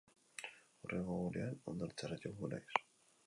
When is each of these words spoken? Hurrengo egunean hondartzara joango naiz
Hurrengo 0.79 1.17
egunean 1.19 1.61
hondartzara 1.71 2.19
joango 2.25 2.53
naiz 2.55 2.81